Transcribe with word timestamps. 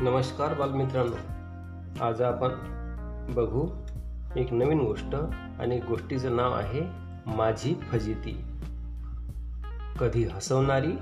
नमस्कार 0.00 0.54
बालमित्रांनो. 0.54 1.16
आज 2.04 2.22
आपण 2.22 2.48
बघू 3.34 3.66
एक 4.36 4.52
नवीन 4.52 4.80
गोष्ट 4.80 5.14
आणि 5.58 5.80
गोष्टीचं 5.88 6.36
नाव 6.36 6.52
आहे 6.52 6.80
माझी 7.26 7.74
फजिती. 7.74 8.44
कधी 10.00 10.24
हसवणारी 10.24 10.92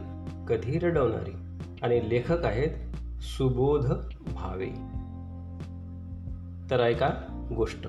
कधी 0.48 0.78
रडवणारी 0.78 1.60
आणि 1.82 2.10
लेखक 2.10 2.44
आहेत 2.44 2.96
सुबोध 3.22 3.86
भावे. 4.26 4.70
तर 6.70 6.80
ऐका 6.80 7.10
गोष्ट. 7.56 7.88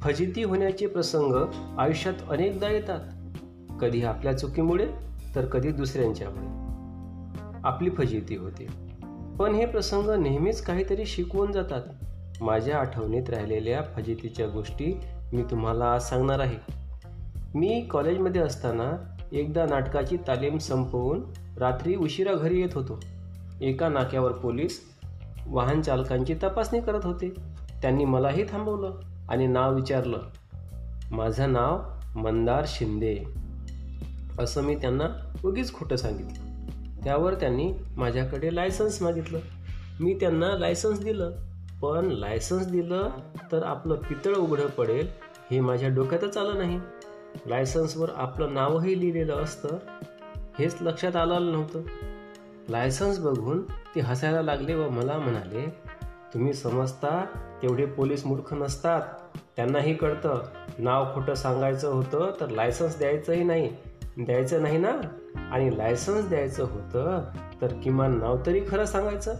फजिती 0.00 0.42
होण्याचे 0.42 0.86
प्रसंग 0.86 1.34
आयुष्यात 1.78 2.14
अनेकदा 2.30 2.68
येतात. 2.68 3.00
कधी 3.80 4.02
आपल्या 4.02 4.38
चुकीमुळे 4.38 4.92
तर 5.34 5.44
कधी 5.44 5.72
दुसऱ्यांच्यामुळे. 5.72 6.66
आपली 7.64 7.90
फजिती 7.90 8.36
होते. 8.36 8.85
पण 9.38 9.54
हे 9.54 9.66
प्रसंग 9.66 10.10
नेहमीच 10.10 10.62
काहीतरी 10.62 11.06
शिकवून 11.06 11.52
जातात. 11.52 11.82
माझ्या 12.42 12.78
आठवणीत 12.78 13.30
राहिलेल्या 13.30 13.82
फजितीच्या 13.82 14.46
गोष्टी 14.46 15.00
मी 15.32 15.42
तुम्हाला 15.42 15.92
आज 15.92 16.02
सांगणार 16.02 16.38
आहे. 16.38 16.72
मी 17.54 17.80
कॉलेजमध्ये 17.90 18.40
असताना 18.40 19.16
एकदा 19.32 19.66
नाटकाची 19.66 20.16
तालीम 20.16 20.58
संपवून 20.58 21.22
रात्री 21.58 21.96
उशिरा 21.96 22.32
घरी 22.32 22.60
येत 22.60 22.68
होतो. 22.74 23.00
एका 23.60 23.88
नाक्यावर 23.88 24.32
पोलीस 24.32 24.80
वाहन 25.46 25.80
चालकांची 25.80 26.34
तपासणी 26.34 26.80
करत 26.80 27.06
होते. 27.06 27.28
त्यांनी 27.82 28.04
मलाही 28.04 28.44
थांबवलं 28.44 28.90
आणि 29.28 29.46
नाव 29.46 29.74
विचारलं. 29.74 30.18
माझं 31.10 31.52
नाव 31.52 31.80
मंदार 32.18 32.64
शिंदे. 32.66 33.18
असं 34.38 34.62
मी 34.62 34.74
त्यांना 34.74 35.32
उगीच 35.44 35.72
खोटं 35.72 35.96
सांगितलं. 35.96 36.45
त्यावर 37.06 37.34
त्यांनी 37.34 37.72
माझ्याकडे 37.96 38.54
लायसन्स 38.54 39.02
मागितलं. 39.02 39.38
मी 40.00 40.14
त्यांना 40.14 40.58
लायसन्स 40.58 41.00
दिलं. 41.00 41.32
पण 41.82 42.04
लायसन्स 42.04 42.66
दिलं 42.66 43.10
तर 43.52 43.62
आपलं 43.62 43.94
पितळ 43.94 44.34
उघडं 44.34 44.66
पडेल 44.66 45.08
हे 45.50 45.60
माझ्या 45.60 45.88
डोक्यातच 45.88 46.36
आलं 46.36 46.58
नाही. 46.58 46.80
लायसन्सवर 47.46 48.10
आपलं 48.16 48.54
नावही 48.54 49.00
लिहिलेलं 49.00 49.36
असतं. 49.36 49.68
हेच 50.58 50.76
लक्षात 50.80 51.16
आलं 51.16 51.52
नव्हतं. 51.52 51.82
लायसन्स 52.68 53.18
बघून 53.18 53.62
ते 53.62 54.00
हसायला 54.00 54.42
लागले 54.42 54.74
व 54.74 54.88
मला 54.88 55.18
म्हणाले 55.18 55.70
तुम्ही 56.34 56.52
समजता 56.52 57.24
तेवढे 57.62 57.86
पोलीस 57.86 58.26
मूर्ख 58.26 58.54
नसतात. 58.54 59.02
त्यांनाही 59.56 59.94
कळतं 59.94 60.42
नाव 60.78 61.14
खोटं 61.14 61.34
सांगायचं 61.34 61.88
होतं 61.88 62.32
तर 62.40 62.48
लायसन्स 62.48 62.98
द्यायचंही 62.98 63.44
नाही. 63.44 63.76
द्यायचं 64.24 64.62
नाही 64.62 64.78
ना? 64.78 64.90
आणि 65.52 65.78
लायसन्स 65.78 66.28
द्यायचं 66.28 66.64
होतं 66.64 67.22
तर 67.62 67.66
किमान 67.66 68.18
नाव 68.18 68.36
तरी 68.46 68.60
खरं 68.68 68.84
सांगायचं. 68.84 69.34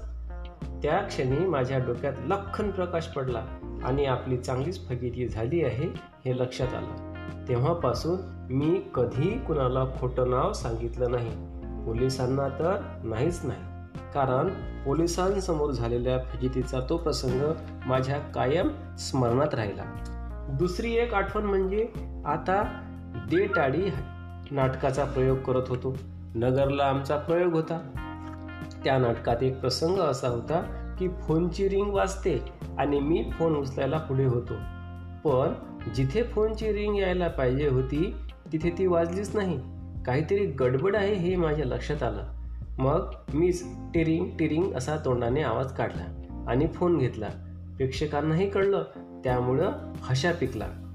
त्या 0.83 0.99
क्षणी 0.99 1.47
माझ्या 1.47 1.79
डोक्यात 1.79 2.13
लखन 2.27 2.71
प्रकाश 2.71 3.07
पडला 3.07 3.43
आणि 3.85 4.05
आपली 4.05 4.37
चांगलीच 4.37 4.89
फगिती 4.89 5.29
झाली 5.29 5.65
आहे 5.65 5.89
हे 6.25 6.39
लक्षात 6.39 6.75
आलं. 6.75 7.13
तेव्हापासून 7.49 8.17
मी 8.51 8.83
कधी 8.95 9.39
कुणाला 9.47 9.85
खोटं 10.01 10.31
नाव 10.31 10.53
सांगितलं 10.53 11.11
नाही. 11.11 11.31
पोलिसांना 11.87 12.49
तर 12.49 12.81
नाहीच 13.05 13.41
नाही. 13.45 13.61
कारण 14.15 14.49
पोलिसांसमोर 14.85 15.71
झालेल्या 15.71 16.19
फजितीचा 16.19 16.81
तो 16.89 16.97
प्रसंग 16.97 17.53
माझ्या 17.87 18.19
कायम 18.19 18.97
स्मरणात 18.99 19.55
राहिला. 19.55 19.83
दुसरी 20.49 20.95
एक 20.95 21.15
आठवण 21.15 21.43
म्हणजे 21.43 21.89
आता 22.27 22.83
देटाडी 23.15 23.91
नाटकाचा 24.51 25.05
प्रयोग 25.05 25.39
करत 25.39 25.63
होतो. 25.69 25.97
नगरला 26.35 26.85
आमचा 26.85 27.17
प्रयोग 27.17 27.53
होता. 27.53 27.79
त्या 28.85 28.99
नाटकात 28.99 29.43
एक 29.43 29.61
प्रसंग 29.61 29.99
असा 29.99 30.29
होता 30.29 30.61
की 30.99 31.09
फोनची 31.09 31.69
रिंग 31.69 31.91
वाजते 31.91 32.43
आणि 32.79 33.01
मी 33.01 33.31
फोन 33.33 33.57
उचलायला 33.57 33.99
पुढे 33.99 34.25
होतो. 34.25 34.55
पण 35.25 35.53
जिथे 35.95 36.23
फोनची 36.23 36.73
रिंग 36.73 36.97
यायला 36.97 37.29
पाहिजे 37.29 37.69
होती 37.69 38.15
तिथे 38.53 38.71
ती 38.71 38.87
वाजलीच 38.87 39.37
नाही. 39.37 39.59
काहीतरी 40.07 40.47
गडबड 40.47 40.97
आहे 40.97 41.15
हे 41.15 41.37
माझ्या 41.37 41.67
लक्षात 41.67 42.03
आलं. 42.03 42.23
मग 42.79 43.13
मीच 43.35 43.65
टिरिंग 43.95 44.27
टिरिंग 44.39 44.75
असा 44.75 44.97
तोंडाने 44.97 45.43
आवाज 45.43 45.73
काढला 45.73 46.23
आणि 46.49 46.67
फोन 46.67 46.99
घेतला. 46.99 47.29
प्रेक्षकांनाही 47.77 48.51
कळलं. 48.51 48.83
त्यामुळं 49.25 49.73
हशा 50.03 50.33
पिकला. 50.33 50.86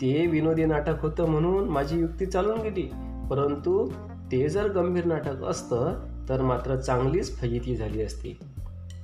ते 0.00 0.26
विनोदी 0.26 0.64
नाटक 0.64 1.02
होतं 1.02 1.24
म्हणून 1.24 1.68
माझी 1.68 2.00
युक्ती 2.00 2.26
चालून 2.26 2.60
गेली. 2.60 2.90
परंतु 3.30 3.90
ते 4.32 4.48
जर 4.48 4.68
गंभीर 4.68 5.04
नाटक 5.04 5.44
असतं 5.44 6.04
तर 6.28 6.42
मात्र 6.42 6.76
चांगलीच 6.76 7.36
फजिती 7.36 7.76
झाली 7.76 8.02
असती. 8.02 8.38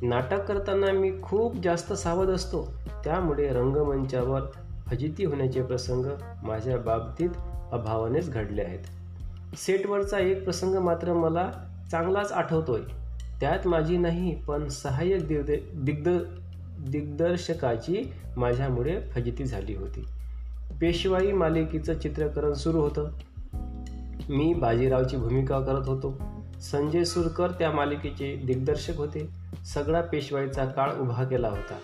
नाटक 0.02 0.44
करताना 0.44 0.92
मी 0.92 1.12
खूप 1.22 1.56
जास्त 1.56 1.92
सावध 1.92 2.28
असतो. 2.28 2.72
त्यामुळे 3.04 3.48
रंगमंचावर 3.48 4.40
फजिती 4.86 5.24
होण्याचे 5.24 5.62
प्रसंग 5.62 6.04
माझ्या 6.42 6.78
बाबतीत 6.78 7.30
अभावानेच 7.72 8.30
घडले 8.30 8.62
आहेत. 8.62 8.84
सेटवरचा 9.56 10.18
एक 10.18 10.44
प्रसंग 10.44 10.74
मात्र 10.74 11.12
मला 11.12 11.50
चांगलाच 11.90 12.32
आठवतोय. 12.32 12.80
त्यात 13.40 13.66
माझी 13.66 13.96
नाही 13.96 14.34
पण 14.44 14.68
सहाय्यक 14.68 15.26
दिग्द 15.74 16.08
दिग्दर्शकाची 16.88 18.12
माझ्यामुळे 18.36 19.00
फजिती 19.14 19.44
झाली 19.44 19.74
होती. 19.74 20.04
पेशवाई 20.80 21.32
मालिकेचं 21.32 21.98
चित्रकरण 21.98 22.52
सुरू 22.52 22.80
होतं. 22.80 23.08
मी 24.28 24.54
बाजीरावची 24.54 25.16
भूमिका 25.16 25.60
करत 25.60 25.88
होतो. 25.88 26.22
संजय 26.60 27.04
सुरकर 27.04 27.50
त्या 27.50 27.70
मालिकेचे 27.70 28.36
दिग्दर्शक 28.36 28.96
होते. 28.96 29.28
सगळा 29.64 30.00
पेशवाईचा 30.00 30.64
काळ 30.64 30.92
उभा 31.00 31.24
केला 31.24 31.48
होता. 31.48 31.78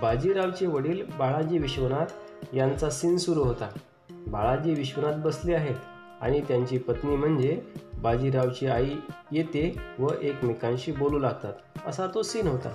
बाजीरावचे 0.00 0.66
वडील 0.66 1.02
बाळाजी 1.18 1.58
विश्वनाथ 1.58 2.06
यांचा 2.54 2.90
सीन 2.90 3.16
सुरू 3.16 3.42
होता. 3.42 3.68
बाळाजी 4.10 4.74
विश्वनाथ 4.74 5.12
बसले 5.12 5.54
आहेत 5.54 5.76
आणि 6.20 6.40
त्यांची 6.40 6.78
पत्नी 6.78 7.16
म्हणजे 7.16 7.62
बाजीरावची 8.02 8.66
आई 8.66 8.90
येते 9.32 9.76
व 9.98 10.08
एकमेकांशी 10.22 10.92
बोलू 10.92 11.18
लागतात. 11.18 11.52
असा 11.86 12.06
तो 12.06 12.22
सीन 12.22 12.46
होता. 12.46 12.68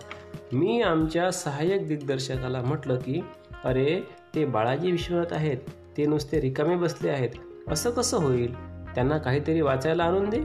मी 0.53 0.81
आमच्या 0.81 1.31
सहाय्यक 1.31 1.87
दिग्दर्शकाला 1.87 2.61
म्हटलं 2.61 2.95
की 2.95 3.21
अरे 3.63 4.01
ते 4.35 4.45
बाळाजी 4.45 4.91
विश्वनाथ 4.91 5.33
आहेत 5.33 5.57
ते 5.97 6.05
नुसते 6.05 6.41
रिकामे 6.41 6.75
बसले 6.75 7.09
आहेत 7.09 7.29
असं 7.67 7.89
कसं 7.89 8.17
होईल? 8.17 8.55
त्यांना 8.95 9.17
काहीतरी 9.17 9.61
वाचायला 9.61 10.03
आणून 10.03 10.29
दे. 10.29 10.39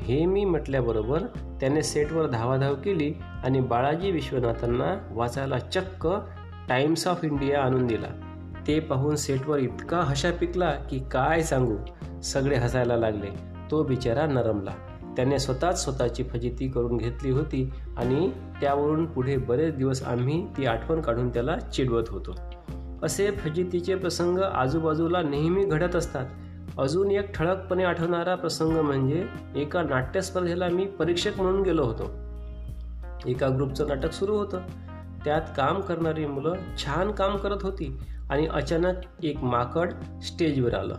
हे 0.00 0.26
मी 0.26 0.44
म्हटल्याबरोबर 0.44 1.22
त्याने 1.60 1.82
सेटवर 1.82 2.26
धावाधाव 2.26 2.74
केली 2.74 3.14
आणि 3.44 3.60
बाळाजी 3.60 4.10
विश्वनाथांना 4.10 5.08
वाचायला 5.10 5.58
चक्क 5.58 6.08
टाइम्स 6.68 7.06
ऑफ 7.06 7.24
इंडिया 7.24 7.62
आणून 7.62 7.86
दिला. 7.86 8.06
ते 8.66 8.80
पाहून 8.80 9.16
सेटवर 9.16 9.58
इतका 9.58 9.96
हशा 9.96 10.30
पिकला 10.30 10.70
की 10.70 10.98
काय 11.10 11.42
सांगू? 11.42 11.76
सगळे 12.22 12.56
हसायला 12.56 12.96
लागले. 12.96 13.28
तो 13.70 13.82
बिचारा 13.82 14.26
नरमला. 14.26 14.70
त्याने 15.16 15.38
स्वतःच 15.38 15.84
स्वतःची 15.84 16.24
फजिती 16.24 16.68
करून 16.68 16.96
घेतली 16.96 17.30
होती 17.30 17.70
आणि 17.96 18.30
त्यावरून 18.60 19.06
पुढे 19.06 19.36
बरेच 19.36 19.74
दिवस 19.74 20.02
आम्ही 20.02 20.46
ती 20.56 20.66
आठवण 20.66 21.00
काढून 21.00 21.28
त्याला 21.28 21.58
चिडवत 21.58 22.04
होतो. 22.08 22.34
असे 23.06 23.30
फजितीचे 23.30 23.94
प्रसंग 23.94 24.38
आजूबाजूला 24.38 25.22
नेहमी 25.22 25.64
घडत 25.64 25.96
असतात. 25.96 26.26
अजून 26.78 27.10
एक 27.10 27.32
ठळकपणे 27.32 27.84
आठवणारा 27.84 28.34
प्रसंग 28.34 28.76
म्हणजे 28.76 29.26
एका 29.56 29.82
नाट्यस्पर्धेला 29.82 30.68
मी 30.68 30.86
परीक्षक 30.86 31.40
म्हणून 31.40 31.62
गेलो 31.62 31.84
होतो. 31.84 32.10
एका 33.26 33.48
ग्रुपचं 33.48 33.88
नाटक 33.88 34.12
सुरू 34.12 34.36
होतं. 34.36 34.60
त्यात 35.24 35.42
काम 35.56 35.80
करणारी 35.80 36.26
मुलं 36.26 36.54
छान 36.78 37.12
काम 37.12 37.36
करत 37.36 37.62
होती 37.62 37.98
आणि 38.30 38.46
अचानक 38.46 39.24
एक 39.24 39.44
माकड 39.44 39.92
स्टेजवर 40.22 40.74
आलं. 40.74 40.94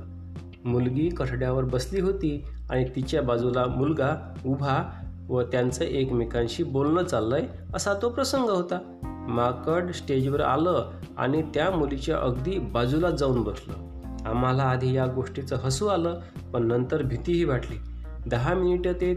मुलगी 0.66 1.10
कठड्यावर 1.10 1.64
बसली 1.64 2.02
होती 2.02 2.44
आणि 2.70 2.86
तिच्या 2.96 3.22
बाजूला 3.22 3.66
मुलगा 3.66 4.34
उभा 4.46 5.04
व 5.30 5.42
त्यांचं 5.42 5.84
एकमेकांशी 5.84 6.64
बोलणं 6.64 7.04
चाललंय 7.04 7.48
असा 7.74 7.94
तो 8.02 8.10
प्रसंग 8.10 8.50
होता. 8.50 8.94
माकड 9.28 9.92
स्टेजवर 9.92 10.42
आलं 10.42 10.92
आणि 11.18 11.42
त्या 11.42 11.72
मुलीच्या 11.72 12.18
अगदी 12.18 12.60
बाजूला 12.60 13.10
जाऊन 13.10 13.42
बसलं. 13.44 13.74
आम्हाला 14.26 14.64
आधी 14.64 14.94
या 14.94 15.06
गोष्टीचं 15.06 15.56
हसू 15.56 15.88
आलं 15.88 16.20
पण 16.54 16.68
नंतर 16.68 17.04
भीतीही 17.04 17.44
वाटली. 17.44 17.78
दहा 18.28 18.54
मिनिटं 18.54 18.94
ते 18.94 19.14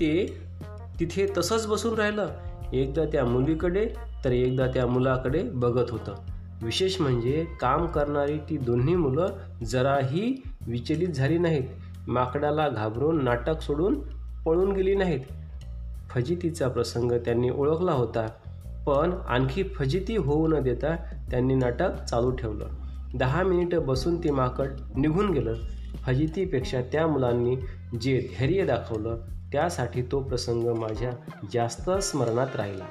ते 0.00 0.38
तिथे 1.00 1.26
तसंच 1.38 1.66
बसून 1.66 1.94
राहिलं. 1.94 2.28
एकदा 2.72 3.04
त्या 3.04 3.24
मुलीकडे 3.24 3.88
तर 4.24 4.32
एकदा 4.32 4.66
त्या 4.66 4.86
मुलाकडे 4.86 5.42
बघत 5.42 5.90
होतं. 5.90 6.14
विशेष 6.62 7.00
म्हणजे 7.00 7.46
काम 7.60 7.86
करणारी 7.86 8.38
ती 8.38 8.56
दोन्ही 8.56 8.96
मुलं 8.96 9.26
जराही 9.64 10.42
विचलित 10.66 11.08
झाली 11.08 11.38
नाहीत. 11.38 11.68
माकडाला 12.08 12.68
घाबरून 12.68 13.24
नाटक 13.24 13.60
सोडून 13.60 14.00
पळून 14.46 14.72
गेली 14.72 14.94
नाहीत. 14.94 15.20
फजितीचा 16.10 16.68
प्रसंग 16.68 17.12
त्यांनी 17.12 17.50
ओळखला 17.50 17.92
होता. 17.92 18.26
पण 18.86 19.12
आणखी 19.28 19.62
फजिती 19.62 20.16
होऊ 20.16 20.48
न 20.48 20.60
देता 20.60 20.96
त्यांनी 21.30 21.54
नाटक 21.54 22.04
चालू 22.04 22.30
ठेवलं. 22.30 22.66
दहा 23.14 23.42
मिनिटं 23.42 23.86
बसून 23.86 24.24
ती 24.24 24.30
माकड 24.30 24.68
निघून 24.96 25.30
गेलं. 25.30 25.54
फजितीपेक्षा 26.06 26.80
त्या 26.80 27.06
मुलांनी 27.06 27.56
जे 28.00 28.28
धैर्य 28.38 28.64
दाखवलं 28.64 29.18
त्यासाठी 29.52 30.02
तो 30.02 30.20
प्रसंग 30.20 30.74
माझ्या 30.74 31.10
जास्त 31.52 31.90
स्मरणात 31.90 32.56
राहिला. 32.56 32.84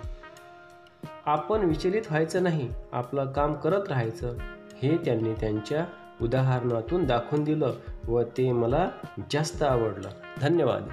आपण 1.25 1.59
विचलित 1.59 2.01
व्हायचं 2.09 2.44
नाही 2.44 2.69
आपलं 2.91 3.31
काम 3.31 3.53
करत 3.53 3.87
राहायचं 3.89 4.33
हे 4.83 4.97
त्यांनी 4.97 5.33
त्यांच्या 5.33 5.85
उदाहरणातून 6.21 7.05
दाखवून 7.05 7.44
दिलं 7.44 7.73
व 8.07 8.21
ते 8.21 8.51
मला 8.51 8.89
जास्त 9.31 9.63
आवडलं. 9.63 10.09
धन्यवाद. 10.41 10.87